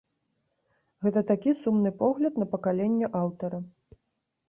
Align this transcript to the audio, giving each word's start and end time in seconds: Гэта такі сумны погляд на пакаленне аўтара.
Гэта 1.03 1.19
такі 1.33 1.55
сумны 1.61 1.89
погляд 2.01 2.33
на 2.43 2.51
пакаленне 2.57 3.15
аўтара. 3.25 3.65